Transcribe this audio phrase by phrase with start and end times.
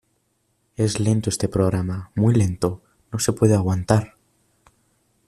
[0.77, 4.17] ¡Es lento este programa, muy lento, no se puede aguantar!